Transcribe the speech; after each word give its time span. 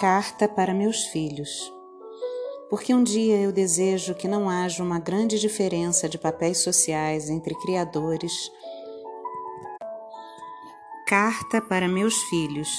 Carta 0.00 0.48
para 0.48 0.72
meus 0.72 1.04
filhos. 1.08 1.70
Porque 2.70 2.94
um 2.94 3.04
dia 3.04 3.36
eu 3.36 3.52
desejo 3.52 4.14
que 4.14 4.26
não 4.26 4.48
haja 4.48 4.82
uma 4.82 4.98
grande 4.98 5.38
diferença 5.38 6.08
de 6.08 6.16
papéis 6.16 6.62
sociais 6.62 7.28
entre 7.28 7.54
criadores. 7.56 8.32
Carta 11.06 11.60
para 11.60 11.86
meus 11.86 12.16
filhos. 12.30 12.70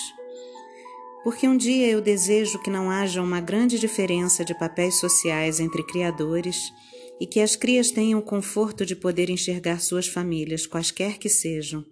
Porque 1.23 1.47
um 1.47 1.55
dia 1.55 1.89
eu 1.89 2.01
desejo 2.01 2.57
que 2.57 2.71
não 2.71 2.89
haja 2.89 3.21
uma 3.21 3.39
grande 3.39 3.77
diferença 3.77 4.43
de 4.43 4.55
papéis 4.55 4.99
sociais 4.99 5.59
entre 5.59 5.83
criadores 5.83 6.73
e 7.19 7.27
que 7.27 7.39
as 7.39 7.55
crias 7.55 7.91
tenham 7.91 8.19
o 8.19 8.25
conforto 8.25 8.83
de 8.83 8.95
poder 8.95 9.29
enxergar 9.29 9.79
suas 9.79 10.07
famílias, 10.07 10.65
quaisquer 10.65 11.19
que 11.19 11.29
sejam, 11.29 11.85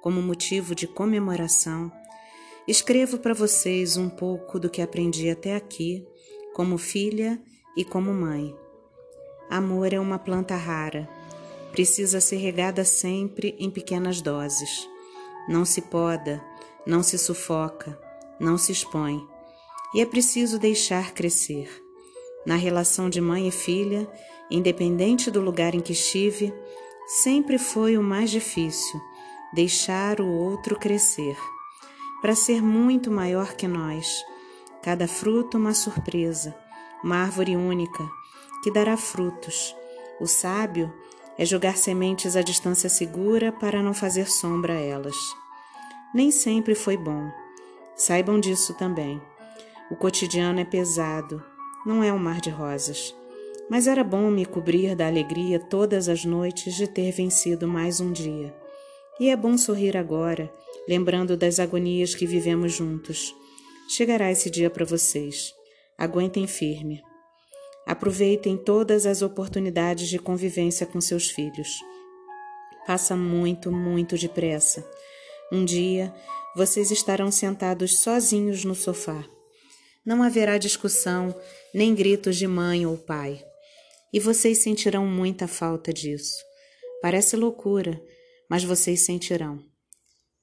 como 0.00 0.20
motivo 0.20 0.74
de 0.74 0.88
comemoração 0.88 1.88
Escrevo 2.66 3.18
para 3.18 3.34
vocês 3.34 3.96
um 3.96 4.08
pouco 4.08 4.56
do 4.56 4.70
que 4.70 4.80
aprendi 4.80 5.28
até 5.28 5.56
aqui, 5.56 6.06
como 6.54 6.78
filha 6.78 7.42
e 7.76 7.84
como 7.84 8.14
mãe. 8.14 8.54
Amor 9.50 9.92
é 9.92 9.98
uma 9.98 10.16
planta 10.16 10.54
rara. 10.54 11.08
Precisa 11.72 12.20
ser 12.20 12.36
regada 12.36 12.84
sempre 12.84 13.56
em 13.58 13.68
pequenas 13.68 14.20
doses. 14.20 14.88
Não 15.48 15.64
se 15.64 15.82
poda, 15.82 16.40
não 16.86 17.02
se 17.02 17.18
sufoca, 17.18 17.98
não 18.38 18.56
se 18.56 18.70
expõe. 18.70 19.26
E 19.92 20.00
é 20.00 20.06
preciso 20.06 20.56
deixar 20.56 21.12
crescer. 21.12 21.68
Na 22.46 22.54
relação 22.54 23.10
de 23.10 23.20
mãe 23.20 23.48
e 23.48 23.52
filha, 23.52 24.08
independente 24.48 25.32
do 25.32 25.40
lugar 25.40 25.74
em 25.74 25.80
que 25.80 25.92
estive, 25.92 26.54
sempre 27.08 27.58
foi 27.58 27.98
o 27.98 28.02
mais 28.02 28.30
difícil 28.30 29.00
deixar 29.52 30.20
o 30.20 30.28
outro 30.28 30.78
crescer 30.78 31.36
para 32.22 32.36
ser 32.36 32.62
muito 32.62 33.10
maior 33.10 33.54
que 33.54 33.66
nós. 33.66 34.24
Cada 34.80 35.08
fruto 35.08 35.58
uma 35.58 35.74
surpresa, 35.74 36.54
uma 37.02 37.16
árvore 37.16 37.56
única, 37.56 38.08
que 38.62 38.70
dará 38.70 38.96
frutos. 38.96 39.74
O 40.20 40.26
sábio 40.26 40.94
é 41.36 41.44
jogar 41.44 41.76
sementes 41.76 42.36
à 42.36 42.42
distância 42.42 42.88
segura 42.88 43.50
para 43.50 43.82
não 43.82 43.92
fazer 43.92 44.30
sombra 44.30 44.74
a 44.74 44.80
elas. 44.80 45.16
Nem 46.14 46.30
sempre 46.30 46.76
foi 46.76 46.96
bom. 46.96 47.28
Saibam 47.96 48.38
disso 48.38 48.72
também. 48.74 49.20
O 49.90 49.96
cotidiano 49.96 50.60
é 50.60 50.64
pesado, 50.64 51.42
não 51.84 52.04
é 52.04 52.12
um 52.12 52.18
mar 52.18 52.40
de 52.40 52.50
rosas. 52.50 53.14
Mas 53.68 53.86
era 53.86 54.04
bom 54.04 54.30
me 54.30 54.46
cobrir 54.46 54.94
da 54.94 55.06
alegria 55.06 55.58
todas 55.58 56.08
as 56.08 56.24
noites 56.24 56.74
de 56.74 56.86
ter 56.86 57.10
vencido 57.10 57.66
mais 57.66 58.00
um 58.00 58.12
dia. 58.12 58.61
E 59.20 59.28
é 59.28 59.36
bom 59.36 59.56
sorrir 59.58 59.96
agora, 59.96 60.52
lembrando 60.88 61.36
das 61.36 61.60
agonias 61.60 62.14
que 62.14 62.26
vivemos 62.26 62.72
juntos. 62.72 63.34
Chegará 63.88 64.30
esse 64.30 64.48
dia 64.50 64.70
para 64.70 64.84
vocês. 64.84 65.52
Aguentem 65.98 66.46
firme. 66.46 67.02
Aproveitem 67.86 68.56
todas 68.56 69.06
as 69.06 69.22
oportunidades 69.22 70.08
de 70.08 70.18
convivência 70.18 70.86
com 70.86 71.00
seus 71.00 71.28
filhos. 71.30 71.80
Passa 72.86 73.16
muito, 73.16 73.70
muito 73.70 74.16
depressa. 74.16 74.88
Um 75.52 75.64
dia 75.64 76.12
vocês 76.56 76.90
estarão 76.90 77.30
sentados 77.30 78.00
sozinhos 78.00 78.64
no 78.64 78.74
sofá. 78.74 79.24
Não 80.04 80.22
haverá 80.22 80.58
discussão, 80.58 81.34
nem 81.72 81.94
gritos 81.94 82.36
de 82.36 82.46
mãe 82.46 82.86
ou 82.86 82.96
pai. 82.96 83.44
E 84.12 84.18
vocês 84.18 84.58
sentirão 84.58 85.06
muita 85.06 85.46
falta 85.46 85.92
disso. 85.92 86.42
Parece 87.00 87.36
loucura, 87.36 88.00
mas 88.52 88.64
vocês 88.64 89.06
sentirão. 89.06 89.64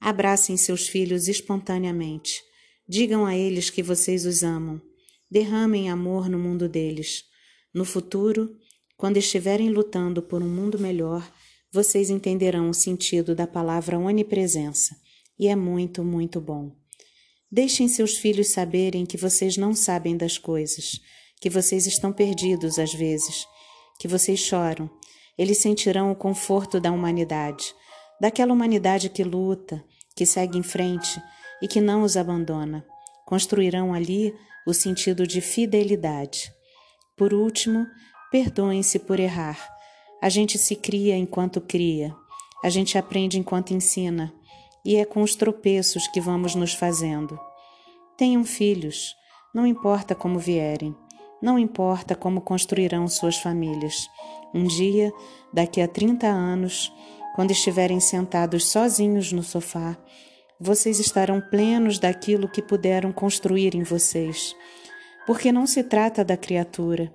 Abracem 0.00 0.56
seus 0.56 0.88
filhos 0.88 1.28
espontaneamente. 1.28 2.42
Digam 2.88 3.24
a 3.24 3.36
eles 3.36 3.70
que 3.70 3.84
vocês 3.84 4.26
os 4.26 4.42
amam. 4.42 4.82
Derramem 5.30 5.88
amor 5.88 6.28
no 6.28 6.36
mundo 6.36 6.68
deles. 6.68 7.22
No 7.72 7.84
futuro, 7.84 8.52
quando 8.96 9.18
estiverem 9.18 9.70
lutando 9.70 10.20
por 10.20 10.42
um 10.42 10.48
mundo 10.48 10.76
melhor, 10.76 11.24
vocês 11.72 12.10
entenderão 12.10 12.68
o 12.68 12.74
sentido 12.74 13.32
da 13.32 13.46
palavra 13.46 13.96
onipresença. 13.96 14.96
E 15.38 15.46
é 15.46 15.54
muito, 15.54 16.02
muito 16.02 16.40
bom. 16.40 16.74
Deixem 17.48 17.86
seus 17.86 18.16
filhos 18.16 18.48
saberem 18.48 19.06
que 19.06 19.16
vocês 19.16 19.56
não 19.56 19.72
sabem 19.72 20.16
das 20.16 20.36
coisas, 20.36 21.00
que 21.40 21.48
vocês 21.48 21.86
estão 21.86 22.12
perdidos 22.12 22.76
às 22.76 22.92
vezes, 22.92 23.46
que 24.00 24.08
vocês 24.08 24.40
choram. 24.40 24.90
Eles 25.38 25.58
sentirão 25.58 26.10
o 26.10 26.16
conforto 26.16 26.80
da 26.80 26.90
humanidade, 26.90 27.72
daquela 28.20 28.52
humanidade 28.52 29.08
que 29.08 29.24
luta, 29.24 29.82
que 30.14 30.26
segue 30.26 30.58
em 30.58 30.62
frente 30.62 31.20
e 31.62 31.66
que 31.66 31.80
não 31.80 32.02
os 32.02 32.16
abandona. 32.16 32.84
Construirão 33.24 33.94
ali 33.94 34.34
o 34.66 34.74
sentido 34.74 35.26
de 35.26 35.40
fidelidade. 35.40 36.52
Por 37.16 37.32
último, 37.32 37.86
perdoem-se 38.30 38.98
por 38.98 39.18
errar. 39.18 39.58
A 40.22 40.28
gente 40.28 40.58
se 40.58 40.76
cria 40.76 41.16
enquanto 41.16 41.60
cria, 41.60 42.14
a 42.62 42.68
gente 42.68 42.98
aprende 42.98 43.38
enquanto 43.38 43.72
ensina, 43.72 44.32
e 44.84 44.96
é 44.96 45.04
com 45.04 45.22
os 45.22 45.34
tropeços 45.34 46.06
que 46.08 46.20
vamos 46.20 46.54
nos 46.54 46.74
fazendo. 46.74 47.38
Tenham 48.16 48.44
filhos, 48.44 49.14
não 49.54 49.66
importa 49.66 50.14
como 50.14 50.38
vierem, 50.38 50.94
não 51.40 51.58
importa 51.58 52.14
como 52.14 52.42
construirão 52.42 53.08
suas 53.08 53.38
famílias. 53.38 54.08
Um 54.52 54.64
dia, 54.64 55.10
daqui 55.52 55.80
a 55.80 55.88
30 55.88 56.26
anos, 56.26 56.92
quando 57.34 57.50
estiverem 57.50 58.00
sentados 58.00 58.70
sozinhos 58.70 59.32
no 59.32 59.42
sofá, 59.42 59.96
vocês 60.58 61.00
estarão 61.00 61.40
plenos 61.40 61.98
daquilo 61.98 62.48
que 62.48 62.60
puderam 62.60 63.12
construir 63.12 63.74
em 63.74 63.82
vocês. 63.82 64.54
Porque 65.26 65.50
não 65.50 65.66
se 65.66 65.82
trata 65.82 66.24
da 66.24 66.36
criatura, 66.36 67.12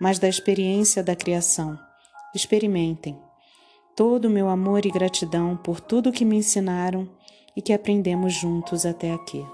mas 0.00 0.18
da 0.18 0.28
experiência 0.28 1.02
da 1.02 1.16
criação. 1.16 1.78
Experimentem. 2.34 3.18
Todo 3.96 4.26
o 4.26 4.30
meu 4.30 4.48
amor 4.48 4.84
e 4.84 4.90
gratidão 4.90 5.56
por 5.56 5.80
tudo 5.80 6.12
que 6.12 6.24
me 6.24 6.36
ensinaram 6.36 7.08
e 7.56 7.62
que 7.62 7.72
aprendemos 7.72 8.32
juntos 8.34 8.84
até 8.84 9.12
aqui. 9.12 9.44